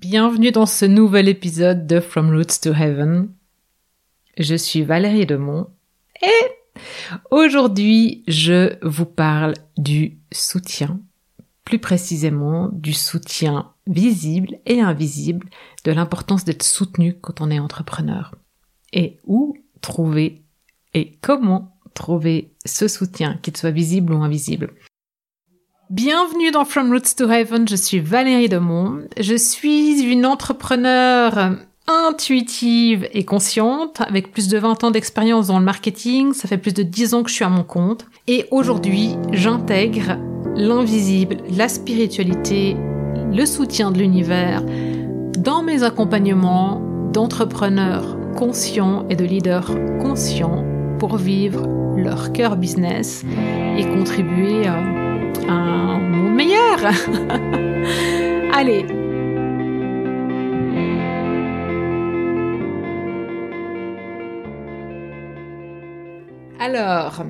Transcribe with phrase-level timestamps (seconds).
[0.00, 3.28] bienvenue dans ce nouvel épisode de From Roots to Heaven.
[4.38, 5.68] Je suis Valérie Demont
[6.22, 6.80] et
[7.30, 11.00] aujourd'hui je vous parle du soutien,
[11.66, 15.50] plus précisément du soutien visible et invisible,
[15.84, 18.34] de l'importance d'être soutenu quand on est entrepreneur
[18.94, 20.40] et où trouver
[20.94, 24.72] et comment trouver ce soutien, qu'il soit visible ou invisible.
[25.90, 29.00] Bienvenue dans From Roots to Heaven, je suis Valérie Demont.
[29.18, 31.56] Je suis une entrepreneur
[31.88, 36.32] intuitive et consciente avec plus de 20 ans d'expérience dans le marketing.
[36.32, 38.06] Ça fait plus de 10 ans que je suis à mon compte.
[38.28, 40.16] Et aujourd'hui, j'intègre
[40.54, 42.76] l'invisible, la spiritualité,
[43.32, 44.62] le soutien de l'univers
[45.40, 46.80] dans mes accompagnements
[47.12, 50.64] d'entrepreneurs conscients et de leaders conscients
[51.00, 53.24] pour vivre leur cœur business
[53.76, 55.09] et contribuer à
[55.48, 56.78] un monde meilleur.
[58.54, 58.86] Allez.
[66.58, 67.24] Alors,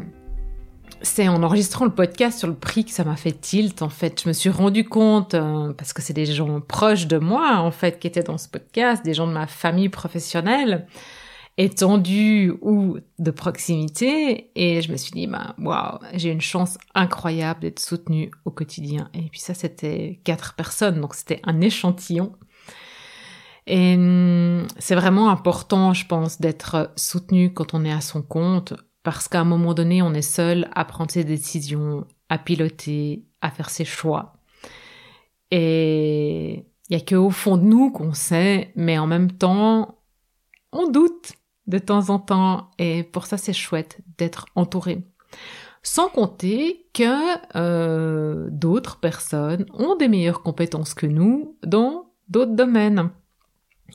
[1.03, 4.23] c'est en enregistrant le podcast sur le prix que ça m'a fait tilt en fait.
[4.23, 7.71] Je me suis rendu compte euh, parce que c'est des gens proches de moi en
[7.71, 10.87] fait qui étaient dans ce podcast, des gens de ma famille professionnelle
[11.56, 14.51] étendue ou de proximité.
[14.55, 19.11] Et je me suis dit bah waouh j'ai une chance incroyable d'être soutenue au quotidien.
[19.15, 22.33] Et puis ça c'était quatre personnes donc c'était un échantillon.
[23.67, 28.75] Et hum, c'est vraiment important je pense d'être soutenu quand on est à son compte
[29.03, 33.51] parce qu'à un moment donné on est seul à prendre ses décisions à piloter à
[33.51, 34.34] faire ses choix.
[35.51, 39.97] Et il y a que au fond de nous qu'on sait mais en même temps
[40.73, 41.33] on doute
[41.71, 45.03] de temps en temps et pour ça c'est chouette d'être entouré.
[45.83, 53.11] Sans compter que euh, d'autres personnes ont des meilleures compétences que nous dans d'autres domaines.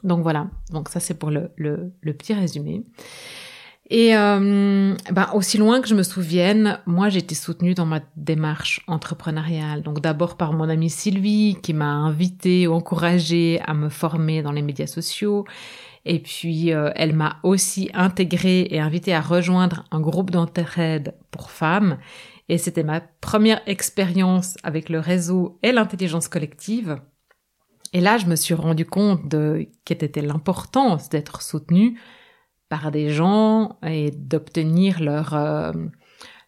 [0.04, 2.84] Donc voilà, donc ça c'est pour le, le, petit résumé.
[3.92, 8.02] Et euh, ben, aussi loin que je me souvienne, moi j'ai été soutenue dans ma
[8.18, 9.84] démarche entrepreneuriale.
[9.84, 14.52] Donc d'abord par mon amie Sylvie qui m'a invitée ou encouragée à me former dans
[14.52, 15.46] les médias sociaux.
[16.06, 21.50] Et puis, euh, elle m'a aussi intégrée et invitée à rejoindre un groupe d'entraide pour
[21.50, 21.98] femmes.
[22.48, 26.98] Et c'était ma première expérience avec le réseau et l'intelligence collective.
[27.94, 32.00] Et là, je me suis rendu compte de quelle était l'importance d'être soutenue
[32.70, 35.72] par des gens et d'obtenir leur euh,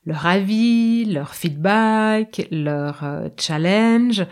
[0.08, 4.26] leur avis, leur feedback, leur euh, challenge.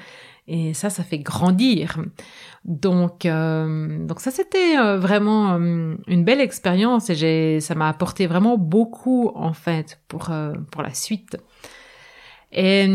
[0.47, 1.97] Et ça, ça fait grandir.
[2.66, 7.89] Donc, euh, donc ça c'était euh, vraiment euh, une belle expérience et j'ai, ça m'a
[7.89, 10.31] apporté vraiment beaucoup en fait pour
[10.72, 11.38] pour la suite.
[12.51, 12.88] Et,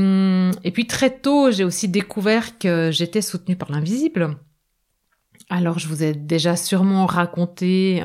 [0.73, 4.39] puis très tôt, j'ai aussi découvert que j'étais soutenue par l'invisible.
[5.51, 8.03] Alors, je vous ai déjà sûrement raconté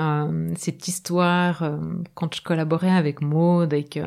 [0.58, 1.80] cette histoire
[2.14, 4.02] quand je collaborais avec Maud et que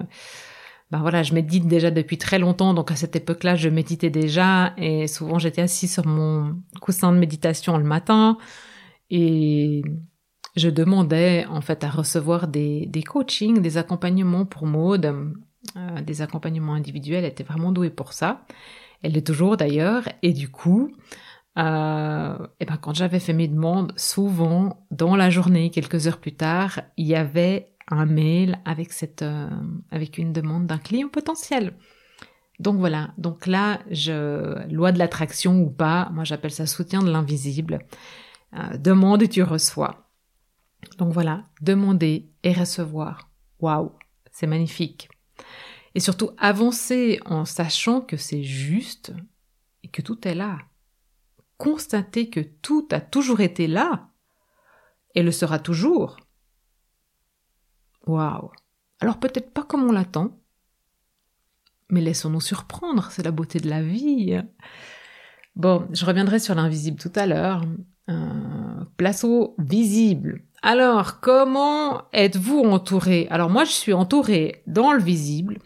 [0.90, 4.72] ben voilà, je médite déjà depuis très longtemps, donc à cette époque-là, je méditais déjà,
[4.78, 8.38] et souvent j'étais assise sur mon coussin de méditation le matin,
[9.10, 9.82] et
[10.56, 15.34] je demandais en fait à recevoir des, des coachings, des accompagnements pour Maude,
[15.76, 18.46] euh, des accompagnements individuels, elle était vraiment douée pour ça.
[19.02, 20.90] Elle l'est toujours d'ailleurs, et du coup,
[21.58, 26.34] euh, et ben quand j'avais fait mes demandes, souvent dans la journée, quelques heures plus
[26.34, 29.48] tard, il y avait un mail avec cette euh,
[30.16, 31.74] une demande d'un client potentiel.
[32.58, 37.10] Donc voilà, donc là, je loi de l'attraction ou pas, moi j'appelle ça soutien de
[37.10, 37.80] l'invisible.
[38.54, 40.08] Euh, demande et tu reçois.
[40.98, 43.30] Donc voilà, demander et recevoir.
[43.60, 43.92] Waouh,
[44.32, 45.08] c'est magnifique.
[45.94, 49.12] Et surtout avancer en sachant que c'est juste
[49.82, 50.58] et que tout est là.
[51.56, 54.08] Constater que tout a toujours été là
[55.14, 56.18] et le sera toujours
[58.16, 60.38] Alors peut-être pas comme on l'attend,
[61.90, 64.40] mais laissons-nous surprendre, c'est la beauté de la vie.
[65.56, 67.62] Bon, je reviendrai sur l'invisible tout à l'heure.
[68.10, 70.42] Euh, place au visible.
[70.62, 73.26] Alors, comment êtes-vous entouré?
[73.30, 75.58] Alors moi, je suis entourée dans le visible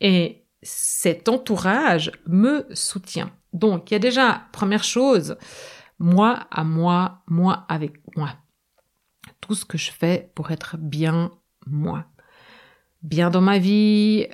[0.00, 3.30] et cet entourage me soutient.
[3.52, 5.36] Donc, il y a déjà, première chose,
[5.98, 8.30] moi à moi, moi avec moi
[9.40, 11.30] tout ce que je fais pour être bien
[11.66, 12.06] moi.
[13.02, 14.26] Bien dans ma vie,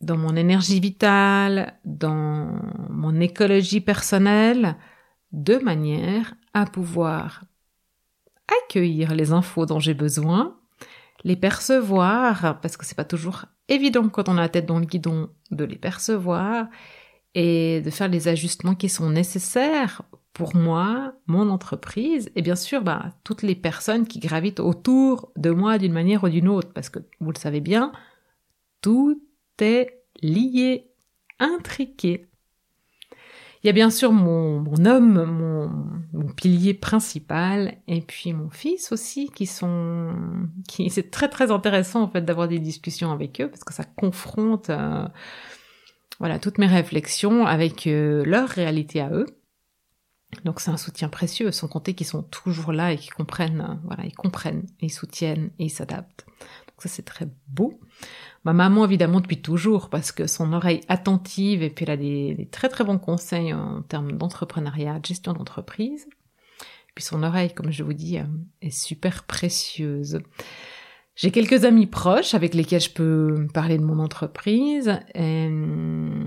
[0.00, 2.60] dans mon énergie vitale, dans
[2.90, 4.76] mon écologie personnelle,
[5.32, 7.44] de manière à pouvoir
[8.62, 10.56] accueillir les infos dont j'ai besoin,
[11.24, 14.84] les percevoir, parce que c'est pas toujours évident quand on a la tête dans le
[14.84, 16.66] guidon de les percevoir,
[17.34, 20.02] et de faire les ajustements qui sont nécessaires
[20.34, 25.50] pour moi, mon entreprise, et bien sûr, bah, toutes les personnes qui gravitent autour de
[25.50, 27.92] moi d'une manière ou d'une autre, parce que vous le savez bien,
[28.82, 29.22] tout
[29.60, 30.90] est lié,
[31.38, 32.26] intriqué.
[33.62, 35.70] Il y a bien sûr mon, homme, mon,
[36.12, 40.12] mon, pilier principal, et puis mon fils aussi, qui sont,
[40.68, 43.84] qui c'est très très intéressant en fait d'avoir des discussions avec eux parce que ça
[43.84, 45.06] confronte, euh,
[46.18, 49.26] voilà, toutes mes réflexions avec euh, leur réalité à eux.
[50.44, 53.74] Donc c'est un soutien précieux, sans compter qu'ils sont toujours là et qu'ils comprennent, euh,
[53.84, 56.26] voilà, ils comprennent, ils soutiennent et ils s'adaptent.
[56.38, 57.78] Donc ça c'est très beau.
[58.44, 62.48] Ma maman évidemment depuis toujours parce que son oreille attentive et puis elle a des,
[62.50, 66.06] très très bons conseils en termes d'entrepreneuriat, de gestion d'entreprise.
[66.94, 68.24] Puis son oreille, comme je vous dis, euh,
[68.62, 70.20] est super précieuse.
[71.16, 74.98] J'ai quelques amis proches avec lesquels je peux parler de mon entreprise.
[75.16, 76.24] Euh,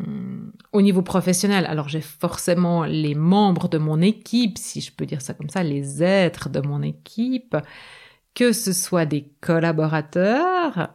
[0.71, 5.21] au niveau professionnel, alors j'ai forcément les membres de mon équipe, si je peux dire
[5.21, 7.57] ça comme ça, les êtres de mon équipe,
[8.33, 10.89] que ce soit des collaborateurs,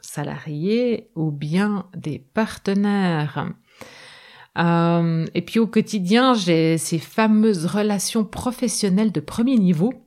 [0.00, 3.50] salariés ou bien des partenaires.
[4.58, 10.03] Euh, et puis au quotidien, j'ai ces fameuses relations professionnelles de premier niveau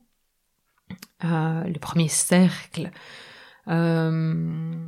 [1.21, 2.91] le premier cercle,
[3.67, 4.87] euh,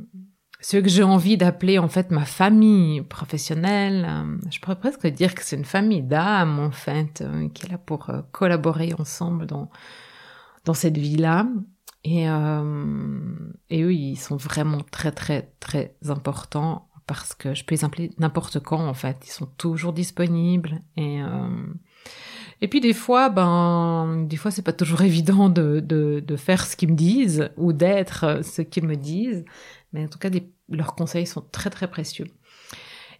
[0.60, 4.06] ce que j'ai envie d'appeler en fait ma famille professionnelle.
[4.08, 7.70] Euh, je pourrais presque dire que c'est une famille d'âmes en fait euh, qui est
[7.70, 9.70] là pour collaborer ensemble dans
[10.64, 11.46] dans cette vie-là.
[12.02, 12.24] Et,
[13.68, 18.10] et eux, ils sont vraiment très très très importants parce que je peux les appeler
[18.18, 19.18] n'importe quand en fait.
[19.26, 21.20] Ils sont toujours disponibles et
[22.62, 26.76] et puis des fois, ben, des fois c'est pas toujours évident de, de, faire ce
[26.76, 29.44] qu'ils me disent ou d'être ce qu'ils me disent,
[29.92, 30.30] mais en tout cas,
[30.68, 32.26] leurs conseils sont très très précieux.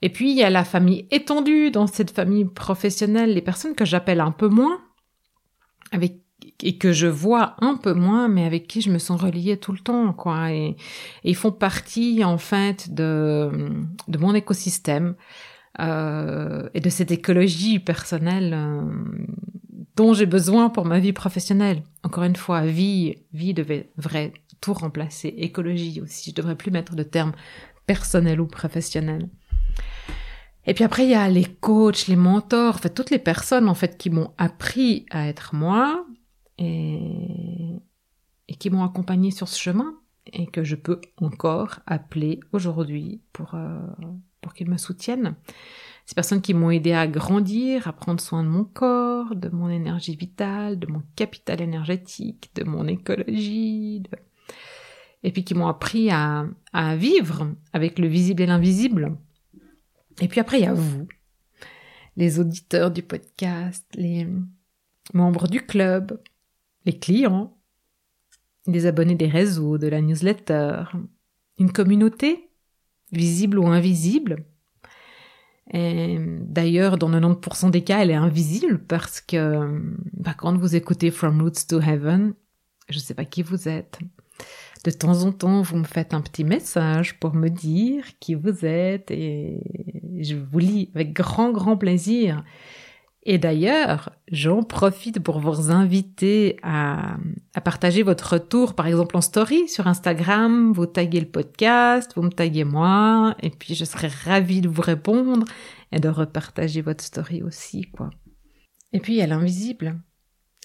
[0.03, 3.85] Et puis il y a la famille étendue dans cette famille professionnelle, les personnes que
[3.85, 4.81] j'appelle un peu moins,
[5.93, 6.19] avec
[6.63, 9.73] et que je vois un peu moins, mais avec qui je me sens reliée tout
[9.73, 10.53] le temps, quoi.
[10.53, 10.77] Et,
[11.25, 13.51] ils font partie en fait de
[14.09, 18.83] de mon écosystème euh, et de cette écologie personnelle euh,
[19.97, 21.83] dont j'ai besoin pour ma vie professionnelle.
[22.03, 25.29] Encore une fois, vie, vie devrait tout remplacer.
[25.29, 27.33] Écologie aussi, je devrais plus mettre de termes
[27.87, 29.29] personnel ou professionnel.
[30.67, 33.69] Et puis après, il y a les coachs, les mentors, en fait, toutes les personnes,
[33.69, 36.07] en fait, qui m'ont appris à être moi
[36.59, 37.81] et,
[38.49, 39.95] et qui m'ont accompagné sur ce chemin
[40.27, 43.79] et que je peux encore appeler aujourd'hui pour, euh,
[44.41, 45.35] pour qu'ils me soutiennent.
[46.07, 49.69] Ces personnes qui m'ont aidé à grandir, à prendre soin de mon corps, de mon
[49.69, 54.03] énergie vitale, de mon capital énergétique, de mon écologie,
[55.23, 59.17] et puis qui m'ont appris à, à vivre avec le visible et l'invisible.
[60.21, 61.07] Et puis après, il y a vous,
[62.17, 64.27] les auditeurs du podcast, les
[65.15, 66.21] membres du club,
[66.85, 67.57] les clients,
[68.67, 70.85] les abonnés des réseaux, de la newsletter,
[71.59, 72.50] une communauté
[73.13, 74.45] visible ou invisible.
[75.73, 79.81] D'ailleurs, dans 90% des cas, elle est invisible parce que
[80.15, 82.35] bah, quand vous écoutez From Roots to Heaven,
[82.89, 83.99] je ne sais pas qui vous êtes.
[84.85, 88.65] De temps en temps, vous me faites un petit message pour me dire qui vous
[88.65, 89.61] êtes et
[90.19, 92.43] je vous lis avec grand, grand plaisir.
[93.23, 97.19] Et d'ailleurs, j'en profite pour vous inviter à,
[97.63, 102.31] partager votre retour, par exemple en story sur Instagram, vous taguez le podcast, vous me
[102.31, 105.45] taguez moi, et puis je serai ravie de vous répondre
[105.93, 108.09] et de repartager votre story aussi, quoi.
[108.93, 110.01] Et puis il y a l'invisible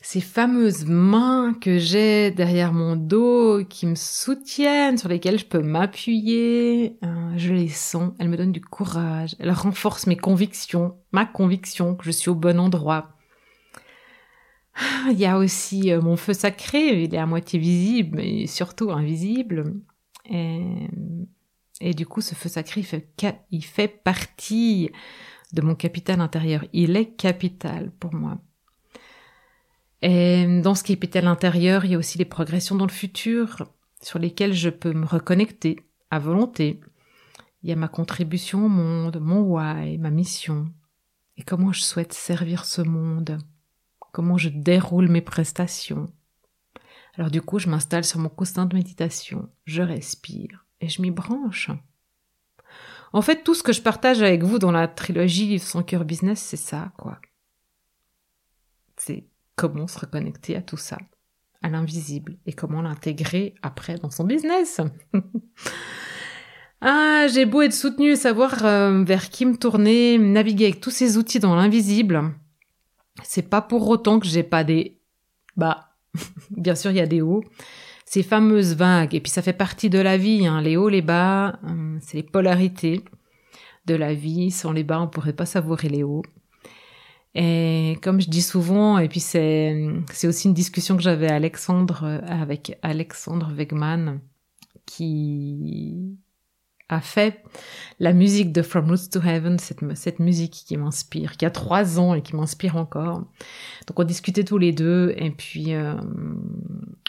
[0.01, 5.61] ces fameuses mains que j'ai derrière mon dos, qui me soutiennent, sur lesquelles je peux
[5.61, 11.25] m'appuyer, euh, je les sens, elles me donnent du courage, elles renforcent mes convictions, ma
[11.25, 13.15] conviction que je suis au bon endroit.
[14.75, 18.45] Ah, il y a aussi euh, mon feu sacré, il est à moitié visible, mais
[18.47, 19.73] surtout invisible.
[21.81, 22.85] Et, du coup, ce feu sacré,
[23.51, 24.89] il fait partie
[25.53, 26.65] de mon capital intérieur.
[26.73, 28.39] Il est capital pour moi.
[30.07, 32.91] Et dans ce qui est à l'intérieur, il y a aussi les progressions dans le
[32.91, 33.63] futur
[34.03, 35.79] sur lesquelles je peux me reconnecter
[36.11, 36.79] à volonté.
[37.63, 40.71] Il y a ma contribution au monde, mon why, ma mission,
[41.37, 43.39] et comment je souhaite servir ce monde,
[44.11, 46.05] comment je déroule mes prestations.
[47.15, 51.09] Alors du coup, je m'installe sur mon coussin de méditation, je respire et je m'y
[51.09, 51.71] branche.
[53.11, 56.39] En fait, tout ce que je partage avec vous dans la trilogie Son cœur business,
[56.39, 57.19] c'est ça, quoi.
[59.55, 60.97] Comment se reconnecter à tout ça,
[61.61, 64.81] à l'invisible, et comment l'intégrer après dans son business.
[66.81, 71.17] Ah, j'ai beau être soutenue, savoir euh, vers qui me tourner, naviguer avec tous ces
[71.17, 72.35] outils dans l'invisible.
[73.23, 74.99] C'est pas pour autant que j'ai pas des
[75.55, 75.95] bas.
[76.51, 77.43] Bien sûr, il y a des hauts.
[78.05, 81.01] Ces fameuses vagues, et puis ça fait partie de la vie, hein, les hauts, les
[81.01, 83.03] bas, euh, c'est les polarités
[83.87, 84.51] de la vie.
[84.51, 86.23] Sans les bas, on pourrait pas savourer les hauts.
[87.35, 89.75] Et comme je dis souvent, et puis c'est
[90.11, 94.21] c'est aussi une discussion que j'avais Alexandre euh, avec Alexandre Wegman
[94.85, 96.17] qui
[96.87, 97.43] a fait
[97.99, 101.99] la musique de From Roots to Heaven, cette, cette musique qui m'inspire, qui a trois
[101.99, 103.23] ans et qui m'inspire encore.
[103.87, 105.95] Donc on discutait tous les deux et puis euh,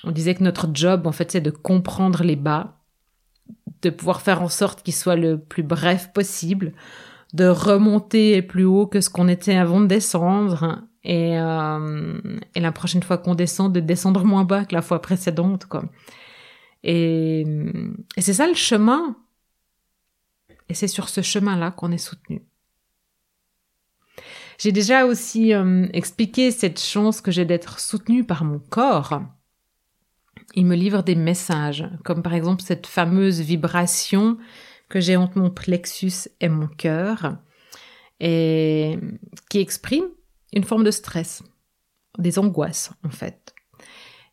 [0.02, 2.78] on disait que notre job en fait c'est de comprendre les bas,
[3.82, 6.72] de pouvoir faire en sorte qu'ils soient le plus bref possible,
[7.36, 12.18] de remonter plus haut que ce qu'on était avant de descendre et, euh,
[12.54, 15.84] et la prochaine fois qu'on descend de descendre moins bas que la fois précédente quoi.
[16.82, 17.42] Et,
[18.16, 19.16] et c'est ça le chemin
[20.68, 22.42] et c'est sur ce chemin-là qu'on est soutenu.
[24.58, 29.20] J'ai déjà aussi euh, expliqué cette chance que j'ai d'être soutenu par mon corps.
[30.54, 34.38] Il me livre des messages, comme par exemple cette fameuse vibration
[34.88, 37.38] que j'ai entre mon plexus et mon cœur,
[38.20, 38.98] et
[39.50, 40.06] qui exprime
[40.52, 41.42] une forme de stress,
[42.18, 43.54] des angoisses en fait.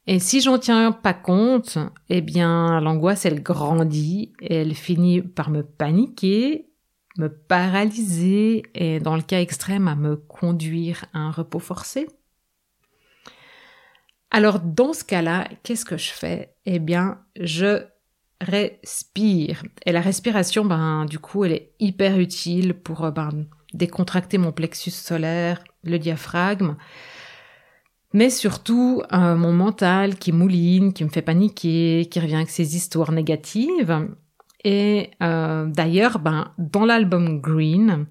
[0.05, 1.77] Et si j'en tiens pas compte,
[2.09, 6.69] eh bien, l'angoisse, elle grandit et elle finit par me paniquer,
[7.17, 12.07] me paralyser et, dans le cas extrême, à me conduire à un repos forcé.
[14.29, 16.55] Alors, dans ce cas-là, qu'est-ce que je fais?
[16.65, 17.85] Eh bien, je
[18.41, 19.63] respire.
[19.85, 24.91] Et la respiration, ben, du coup, elle est hyper utile pour, ben, décontracter mon plexus
[24.91, 26.75] solaire, le diaphragme,
[28.13, 32.75] mais surtout euh, mon mental qui mouline, qui me fait paniquer, qui revient avec ses
[32.75, 34.07] histoires négatives.
[34.63, 38.05] Et euh, d'ailleurs, ben, dans l'album Green,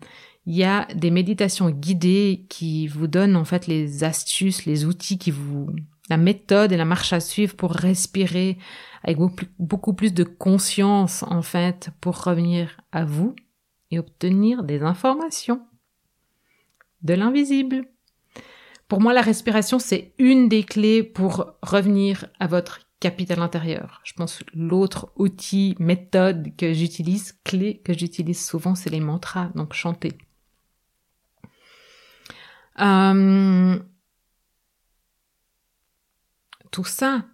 [0.45, 5.19] il y a des méditations guidées qui vous donnent en fait les astuces, les outils
[5.19, 5.69] qui vous,
[6.09, 8.59] la méthode et la marche à suivre pour respirer
[9.02, 9.18] avec
[9.59, 13.35] beaucoup plus de conscience en fait pour revenir à vous
[13.90, 15.62] et obtenir des informations
[17.02, 17.85] de l'invisible.
[18.88, 24.00] Pour moi, la respiration, c'est une des clés pour revenir à votre capital intérieur.
[24.04, 29.73] Je pense l'autre outil, méthode que j'utilise, clé que j'utilise souvent, c'est les mantras, donc
[29.73, 30.16] chanter.
[32.80, 33.78] Euh,
[36.73, 37.25] tout ça,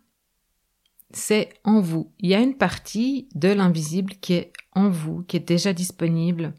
[1.11, 2.12] c'est en vous.
[2.18, 6.52] Il y a une partie de l'invisible qui est en vous, qui est déjà disponible.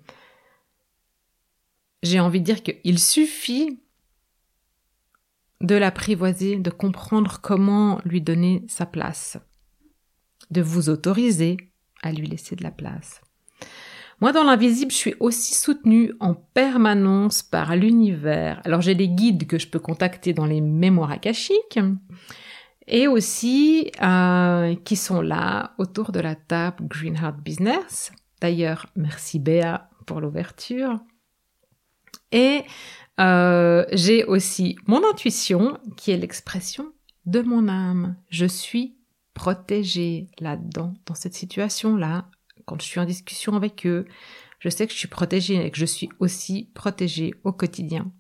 [2.02, 3.80] J'ai envie de dire qu'il suffit
[5.62, 9.38] de l'apprivoiser, de comprendre comment lui donner sa place,
[10.50, 11.58] de vous autoriser
[12.02, 13.22] à lui laisser de la place.
[14.22, 18.62] Moi, dans l'invisible, je suis aussi soutenue en permanence par l'univers.
[18.66, 21.80] Alors, j'ai des guides que je peux contacter dans les mémoires akashiques
[22.90, 28.12] et aussi euh, qui sont là autour de la table Green Heart Business.
[28.42, 31.00] D'ailleurs, merci Béa pour l'ouverture.
[32.32, 32.64] Et
[33.20, 36.92] euh, j'ai aussi mon intuition qui est l'expression
[37.26, 38.16] de mon âme.
[38.30, 38.98] Je suis
[39.34, 42.26] protégée là-dedans, dans cette situation-là.
[42.66, 44.06] Quand je suis en discussion avec eux,
[44.60, 48.12] je sais que je suis protégée et que je suis aussi protégée au quotidien.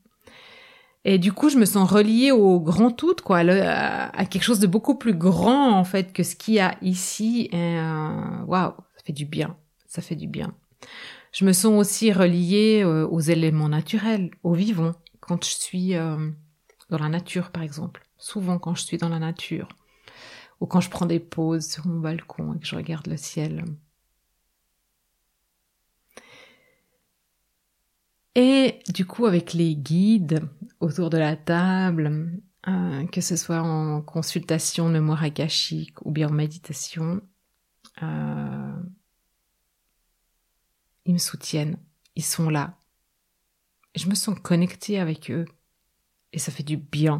[1.05, 4.67] Et du coup, je me sens reliée au grand tout, quoi, à, quelque chose de
[4.67, 7.49] beaucoup plus grand en fait que ce qu'il y a ici.
[7.53, 9.55] Euh, waouh, ça fait du bien,
[9.87, 10.53] ça fait du bien.
[11.31, 16.29] Je me sens aussi reliée euh, aux éléments naturels, aux vivants, quand je suis euh,
[16.89, 18.05] dans la nature, par exemple.
[18.17, 19.69] Souvent quand je suis dans la nature.
[20.59, 23.63] Ou quand je prends des pauses sur mon balcon et que je regarde le ciel.
[28.35, 30.47] Et du coup, avec les guides
[30.79, 32.31] autour de la table,
[32.67, 37.21] euh, que ce soit en consultation mémoire akashique ou bien en méditation,
[41.05, 41.77] ils me soutiennent,
[42.15, 42.77] ils sont là.
[43.95, 45.45] je me sens connectée avec eux.
[46.33, 47.17] Et ça fait du bien.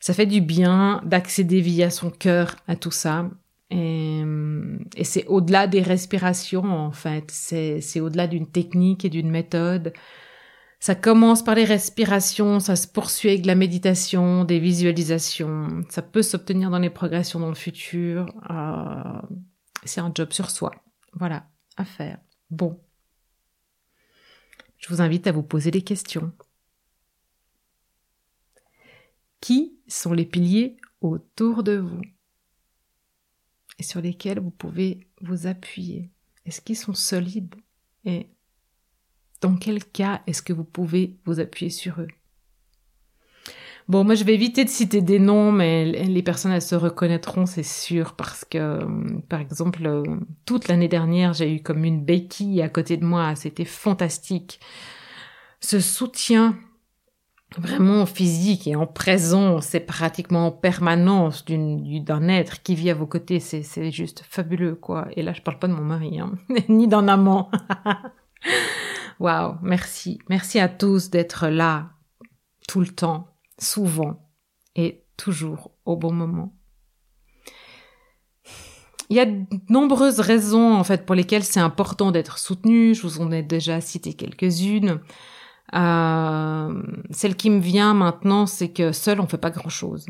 [0.00, 3.30] Ça fait du bien d'accéder via son cœur à tout ça.
[3.72, 4.22] Et,
[4.96, 7.30] et c'est au-delà des respirations, en fait.
[7.30, 9.92] C'est au-delà d'une technique et d'une méthode.
[10.82, 15.84] Ça commence par les respirations, ça se poursuit avec la méditation, des visualisations.
[15.88, 18.26] Ça peut s'obtenir dans les progressions dans le futur.
[18.50, 19.36] Euh,
[19.84, 20.72] c'est un job sur soi.
[21.12, 22.18] Voilà, à faire.
[22.50, 22.80] Bon.
[24.78, 26.32] Je vous invite à vous poser des questions.
[29.40, 32.02] Qui sont les piliers autour de vous?
[33.82, 36.10] Sur lesquels vous pouvez vous appuyer.
[36.46, 37.54] Est-ce qu'ils sont solides
[38.04, 38.28] Et
[39.40, 42.08] dans quel cas est-ce que vous pouvez vous appuyer sur eux?
[43.88, 47.46] Bon, moi je vais éviter de citer des noms, mais les personnes elles se reconnaîtront,
[47.46, 48.86] c'est sûr, parce que, euh,
[49.28, 50.04] par exemple, euh,
[50.46, 54.60] toute l'année dernière, j'ai eu comme une béquille à côté de moi, c'était fantastique.
[55.60, 56.56] Ce soutien
[57.58, 63.06] vraiment physique et en présence, c'est pratiquement en permanence d'un être qui vit à vos
[63.06, 65.08] côtés, c'est juste fabuleux, quoi.
[65.16, 66.32] Et là, je parle pas de mon mari, hein,
[66.68, 67.50] ni d'un amant.
[69.20, 70.18] Waouh, merci.
[70.28, 71.90] Merci à tous d'être là
[72.68, 73.28] tout le temps,
[73.58, 74.28] souvent
[74.74, 76.54] et toujours au bon moment.
[79.10, 82.94] Il y a de nombreuses raisons en fait pour lesquelles c'est important d'être soutenu.
[82.94, 85.00] Je vous en ai déjà cité quelques-unes.
[85.74, 90.06] Euh, celle qui me vient maintenant, c'est que seul on fait pas grand-chose.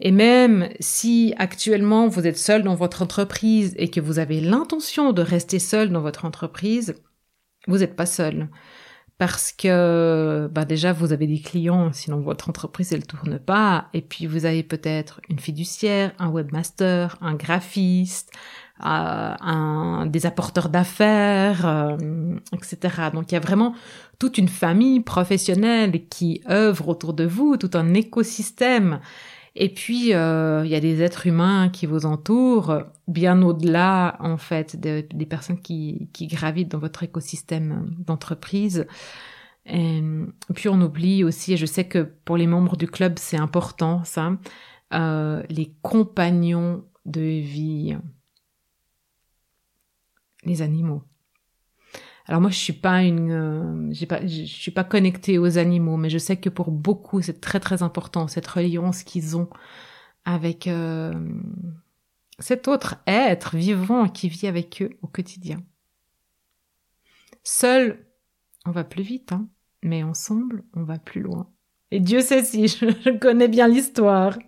[0.00, 5.12] Et même si actuellement vous êtes seul dans votre entreprise et que vous avez l'intention
[5.12, 6.94] de rester seul dans votre entreprise,
[7.68, 8.48] vous n'êtes pas seul.
[9.18, 13.88] Parce que bah déjà vous avez des clients, sinon votre entreprise elle tourne pas.
[13.92, 18.32] Et puis vous avez peut-être une fiduciaire, un webmaster, un graphiste,
[18.82, 21.96] un, des apporteurs d'affaires, euh,
[22.52, 23.10] etc.
[23.12, 23.74] Donc il y a vraiment
[24.18, 29.00] toute une famille professionnelle qui œuvre autour de vous, tout un écosystème.
[29.56, 34.36] Et puis, euh, il y a des êtres humains qui vous entourent, bien au-delà, en
[34.36, 38.86] fait, des personnes qui, qui gravitent dans votre écosystème d'entreprise.
[39.66, 40.02] Et
[40.54, 44.04] puis, on oublie aussi, et je sais que pour les membres du club, c'est important,
[44.04, 44.32] ça,
[44.92, 47.96] euh, les compagnons de vie,
[50.44, 51.02] les animaux.
[52.26, 56.18] Alors moi, je suis pas une, euh, je suis pas connectée aux animaux, mais je
[56.18, 59.48] sais que pour beaucoup, c'est très très important cette reliance qu'ils ont
[60.24, 61.12] avec euh,
[62.38, 65.62] cet autre être vivant qui vit avec eux au quotidien.
[67.42, 68.06] Seul,
[68.66, 69.48] on va plus vite, hein,
[69.82, 71.50] mais ensemble, on va plus loin.
[71.90, 74.38] Et Dieu sait si je connais bien l'histoire.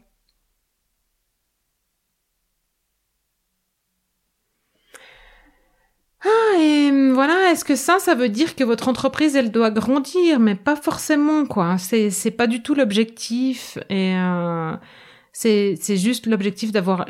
[6.24, 9.70] Ah, et hum, voilà, est-ce que ça, ça veut dire que votre entreprise, elle doit
[9.70, 11.78] grandir Mais pas forcément, quoi.
[11.78, 13.78] C'est, c'est pas du tout l'objectif.
[13.88, 14.74] Et euh,
[15.32, 17.06] c'est, c'est juste l'objectif d'avoir...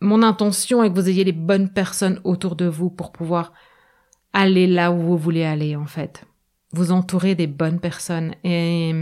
[0.00, 3.52] Mon intention est que vous ayez les bonnes personnes autour de vous pour pouvoir
[4.32, 6.24] aller là où vous voulez aller, en fait.
[6.72, 8.34] Vous entourer des bonnes personnes.
[8.44, 8.92] Et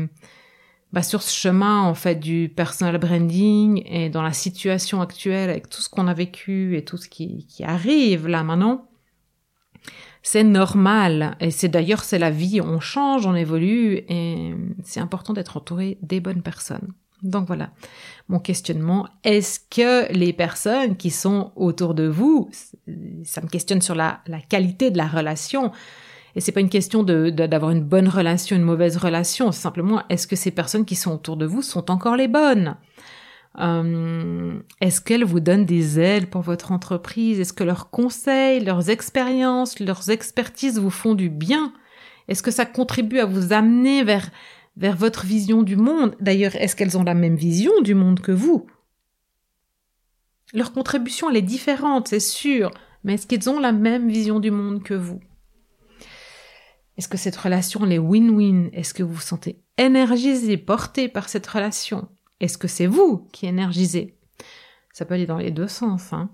[0.93, 5.69] bah, sur ce chemin, en fait, du personal branding et dans la situation actuelle, avec
[5.69, 8.89] tout ce qu'on a vécu et tout ce qui, qui arrive là maintenant,
[10.25, 11.37] c'est normal.
[11.39, 12.61] Et c'est d'ailleurs, c'est la vie.
[12.61, 16.89] On change, on évolue et c'est important d'être entouré des bonnes personnes.
[17.23, 17.71] Donc voilà,
[18.29, 22.51] mon questionnement, est-ce que les personnes qui sont autour de vous,
[23.25, 25.73] ça me questionne sur la, qualité de la relation,
[26.37, 30.27] et c'est pas une question de, d'avoir une bonne relation, une mauvaise relation, simplement est-ce
[30.27, 32.77] que ces personnes qui sont autour de vous sont encore les bonnes?
[33.61, 37.41] Euh, Est-ce qu'elles vous donnent des aides pour votre entreprise?
[37.41, 41.73] Est-ce que leurs conseils, leurs expériences, leurs expertises vous font du bien?
[42.29, 44.31] Est-ce que ça contribue à vous amener vers,
[44.77, 46.17] vers votre vision du monde?
[46.21, 48.67] D'ailleurs, est-ce qu'elles ont la même vision du monde que vous?
[50.53, 52.71] Leur contribution, elle est différente, c'est sûr,
[53.03, 55.21] mais est-ce qu'ils ont la même vision du monde que vous?
[56.97, 58.71] Est-ce que cette relation, elle est win-win?
[58.73, 62.09] Est-ce que vous vous sentez énergisé, porté par cette relation?
[62.45, 64.17] Est-ce que c'est vous qui énergisez?
[64.93, 66.31] Ça peut aller dans les deux sens, hein.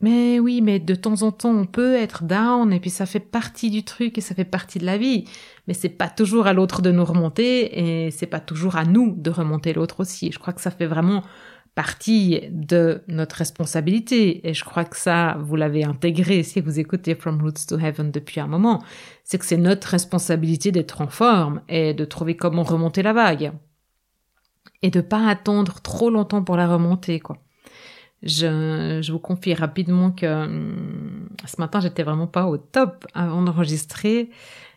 [0.00, 3.18] Mais oui, mais de temps en temps, on peut être down et puis ça fait
[3.18, 5.24] partie du truc et ça fait partie de la vie.
[5.66, 9.14] Mais c'est pas toujours à l'autre de nous remonter et c'est pas toujours à nous
[9.16, 10.30] de remonter l'autre aussi.
[10.30, 11.24] Je crois que ça fait vraiment
[11.74, 17.16] partie de notre responsabilité et je crois que ça, vous l'avez intégré si vous écoutez
[17.16, 18.82] From Roots to Heaven depuis un moment.
[19.24, 23.52] C'est que c'est notre responsabilité d'être en forme et de trouver comment remonter la vague
[24.82, 27.38] et de pas attendre trop longtemps pour la remonter, quoi.
[28.22, 33.42] Je, je vous confie rapidement que hum, ce matin, j'étais vraiment pas au top avant
[33.42, 34.30] d'enregistrer.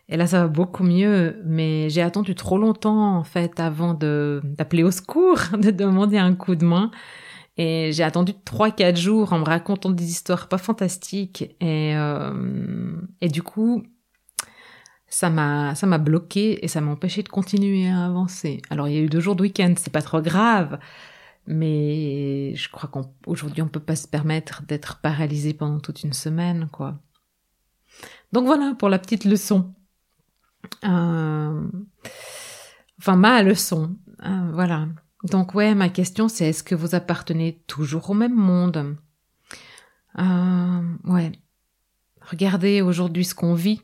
[0.09, 4.41] Et là, ça va beaucoup mieux, mais j'ai attendu trop longtemps, en fait, avant de,
[4.43, 6.91] d'appeler au secours, de demander un coup de main.
[7.57, 11.55] Et j'ai attendu trois, quatre jours en me racontant des histoires pas fantastiques.
[11.61, 13.83] Et, euh, et du coup,
[15.12, 18.62] ça m'a ça m'a bloqué et ça m'a empêché de continuer à avancer.
[18.69, 20.80] Alors il y a eu deux jours de week-end, c'est pas trop grave,
[21.45, 26.69] mais je crois qu'aujourd'hui on, peut pas se permettre d'être paralysé pendant toute une semaine,
[26.71, 26.97] quoi.
[28.32, 29.74] Donc voilà pour la petite leçon.
[30.86, 31.67] Euh...
[33.00, 34.88] Enfin ma leçon, euh, voilà.
[35.30, 38.95] Donc ouais, ma question c'est est-ce que vous appartenez toujours au même monde?
[40.19, 40.82] Euh...
[41.04, 41.34] Ouais,
[42.21, 43.82] Regardez aujourd'hui ce qu'on vit.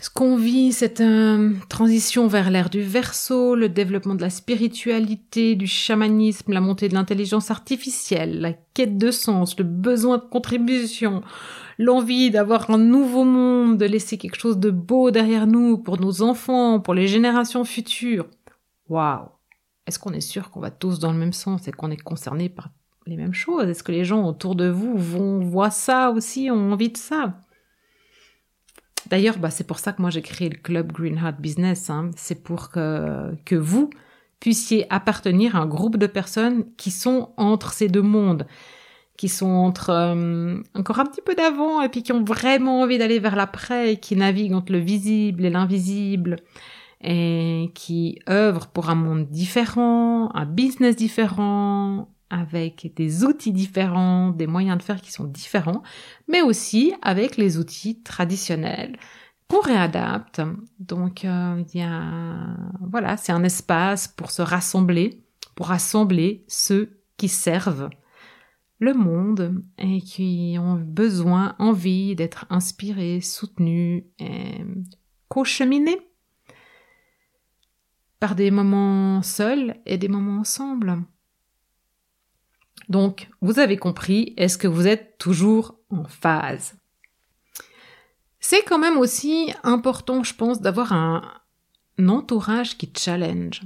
[0.00, 5.56] Ce qu'on vit, c'est une transition vers l'ère du verso, le développement de la spiritualité,
[5.56, 11.22] du chamanisme, la montée de l'intelligence artificielle, la quête de sens, le besoin de contribution,
[11.76, 16.22] l'envie d'avoir un nouveau monde, de laisser quelque chose de beau derrière nous pour nos
[16.22, 18.26] enfants, pour les générations futures.
[18.88, 19.28] Waouh!
[19.86, 22.48] Est-ce qu'on est sûr qu'on va tous dans le même sens et qu'on est concerné
[22.48, 22.70] par
[23.04, 23.68] les mêmes choses?
[23.68, 27.42] Est-ce que les gens autour de vous vont voir ça aussi, ont envie de ça?
[29.08, 31.90] D'ailleurs, bah, c'est pour ça que moi j'ai créé le club Green Heart Business.
[31.90, 32.10] Hein.
[32.16, 33.90] C'est pour que, que vous
[34.40, 38.46] puissiez appartenir à un groupe de personnes qui sont entre ces deux mondes,
[39.16, 42.98] qui sont entre euh, encore un petit peu d'avant et puis qui ont vraiment envie
[42.98, 46.36] d'aller vers l'après qui naviguent entre le visible et l'invisible
[47.02, 54.46] et qui œuvrent pour un monde différent, un business différent, avec des outils différents, des
[54.46, 55.82] moyens de faire qui sont différents,
[56.28, 58.98] mais aussi avec les outils traditionnels
[59.48, 60.40] qu'on réadapte.
[60.78, 65.22] Donc euh, il y a voilà, c'est un espace pour se rassembler,
[65.56, 67.90] pour rassembler ceux qui servent
[68.78, 74.64] le monde et qui ont besoin, envie d'être inspirés, soutenus et
[75.28, 76.00] co-cheminés
[78.18, 81.02] par des moments seuls et des moments ensemble.
[82.88, 86.74] Donc, vous avez compris, est-ce que vous êtes toujours en phase?
[88.40, 91.22] C'est quand même aussi important, je pense, d'avoir un,
[92.08, 93.60] entourage qui challenge,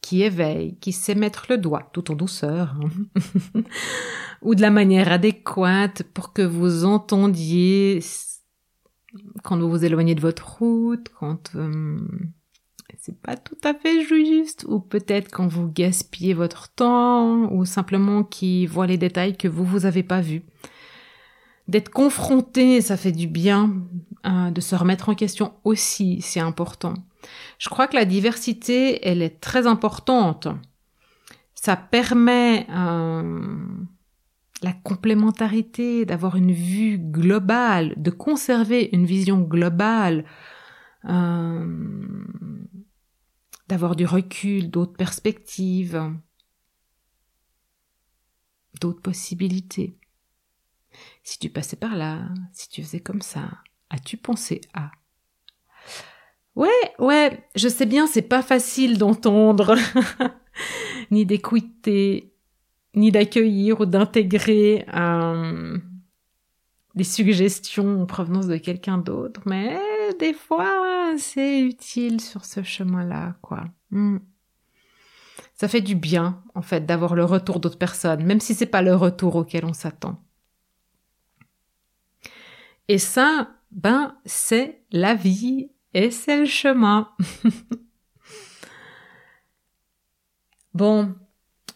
[0.00, 3.62] qui éveille, qui sait mettre le doigt, tout en douceur, hein.
[4.42, 8.00] ou de la manière adéquate pour que vous entendiez
[9.44, 11.54] quand vous vous éloignez de votre route, quand...
[11.54, 11.98] Euh,
[13.08, 18.22] c'est pas tout à fait juste, ou peut-être quand vous gaspillez votre temps, ou simplement
[18.22, 20.42] qui voit les détails que vous vous avez pas vus.
[21.68, 23.72] D'être confronté, ça fait du bien,
[24.24, 26.92] hein, de se remettre en question aussi, c'est important.
[27.58, 30.48] Je crois que la diversité, elle est très importante.
[31.54, 33.40] Ça permet euh,
[34.62, 40.26] la complémentarité, d'avoir une vue globale, de conserver une vision globale.
[41.06, 41.66] Euh,
[43.68, 46.12] d'avoir du recul, d'autres perspectives,
[48.80, 49.96] d'autres possibilités.
[51.22, 53.48] Si tu passais par là, si tu faisais comme ça,
[53.90, 54.90] as-tu pensé à?
[56.56, 59.76] Ouais, ouais, je sais bien, c'est pas facile d'entendre,
[61.10, 62.32] ni d'écouter,
[62.94, 65.78] ni d'accueillir ou d'intégrer euh,
[66.94, 69.78] des suggestions en provenance de quelqu'un d'autre, mais
[70.18, 73.64] des fois, c'est utile sur ce chemin-là, quoi.
[73.90, 74.18] Hmm.
[75.54, 78.82] Ça fait du bien, en fait, d'avoir le retour d'autres personnes, même si c'est pas
[78.82, 80.22] le retour auquel on s'attend.
[82.86, 87.10] Et ça, ben, c'est la vie et c'est le chemin.
[90.74, 91.14] bon,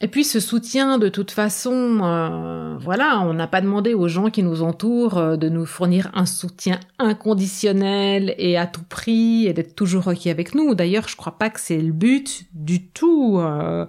[0.05, 4.31] et puis ce soutien, de toute façon, euh, voilà, on n'a pas demandé aux gens
[4.31, 9.53] qui nous entourent euh, de nous fournir un soutien inconditionnel et à tout prix et
[9.53, 10.75] d'être toujours requis avec nous.
[10.75, 13.39] D'ailleurs, je crois pas que c'est le but du tout.
[13.39, 13.87] Euh,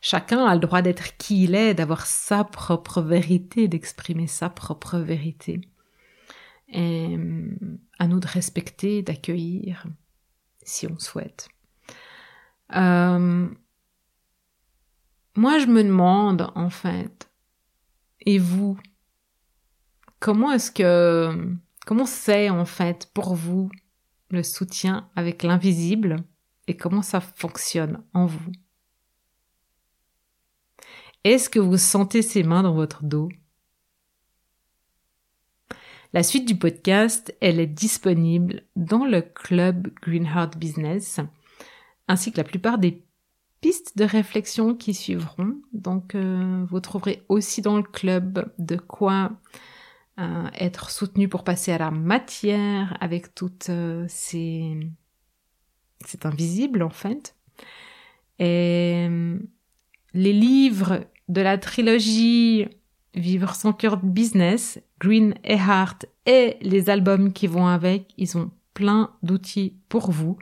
[0.00, 4.98] chacun a le droit d'être qui il est, d'avoir sa propre vérité, d'exprimer sa propre
[4.98, 5.60] vérité.
[6.68, 7.16] Et
[8.00, 9.86] à nous de respecter, d'accueillir,
[10.64, 11.48] si on souhaite.
[12.74, 13.46] Euh,
[15.36, 17.30] moi, je me demande, en fait,
[18.20, 18.78] et vous,
[20.20, 23.70] comment est-ce que, comment c'est, en fait, pour vous,
[24.30, 26.16] le soutien avec l'invisible
[26.66, 28.52] et comment ça fonctionne en vous?
[31.24, 33.28] Est-ce que vous sentez ces mains dans votre dos?
[36.12, 41.18] La suite du podcast, elle est disponible dans le club Greenheart Business,
[42.06, 43.03] ainsi que la plupart des
[43.64, 45.56] pistes de réflexion qui suivront.
[45.72, 49.32] Donc, euh, vous trouverez aussi dans le club de quoi
[50.20, 54.76] euh, être soutenu pour passer à la matière avec toutes euh, ces...
[56.04, 57.36] C'est invisible en fait.
[58.38, 59.08] Et
[60.12, 62.66] les livres de la trilogie
[63.14, 68.50] Vivre sans cœur business, Green et Heart et les albums qui vont avec, ils ont
[68.74, 70.36] plein d'outils pour vous.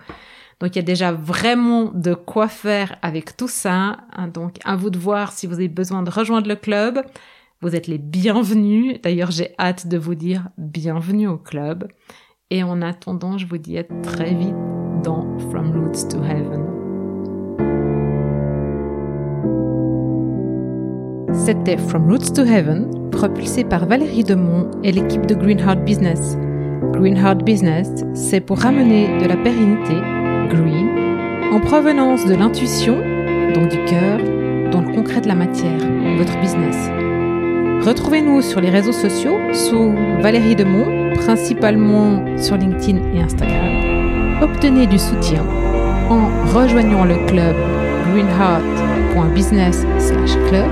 [0.63, 3.97] Donc il y a déjà vraiment de quoi faire avec tout ça.
[4.13, 7.03] Hein, donc à vous de voir si vous avez besoin de rejoindre le club.
[7.63, 9.01] Vous êtes les bienvenus.
[9.03, 11.89] D'ailleurs, j'ai hâte de vous dire bienvenue au club.
[12.51, 14.55] Et en attendant, je vous dis à très vite
[15.03, 16.63] dans From Roots to Heaven.
[21.35, 26.37] C'était From Roots to Heaven propulsé par Valérie Demont et l'équipe de Greenheart Business.
[26.93, 30.22] Greenheart Business, c'est pour ramener de la pérennité,
[30.53, 30.89] green,
[31.53, 32.97] en provenance de l'intuition,
[33.55, 34.19] donc du cœur,
[34.71, 35.79] dans le concret de la matière,
[36.17, 36.89] votre business.
[37.87, 44.39] Retrouvez-nous sur les réseaux sociaux sous Valérie Demont, principalement sur LinkedIn et Instagram.
[44.43, 45.43] Obtenez du soutien
[46.11, 47.57] en rejoignant le club
[48.13, 50.71] greenheart.business/club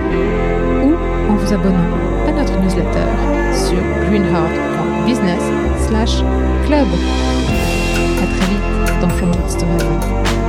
[0.84, 0.94] ou
[1.30, 1.94] en vous abonnant
[2.28, 3.08] à notre newsletter
[3.52, 6.88] sur greenheart.business/club.
[8.20, 10.39] À très vite dans From Roots.